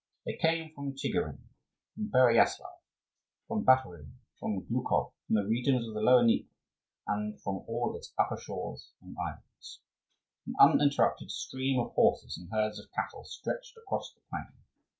[0.25, 1.37] They came from Tchigirin,
[1.93, 2.79] from Pereyaslaf,
[3.47, 6.49] from Baturin, from Glukhof, from the regions of the lower Dnieper,
[7.05, 9.81] and from all its upper shores and islands.
[10.47, 14.47] An uninterrupted stream of horses and herds of cattle stretched across the plain.